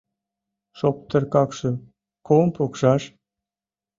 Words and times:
-Шоптыр 0.77 1.23
какшым 1.33 1.75
ком 2.27 2.45
пукшаш? 2.55 3.03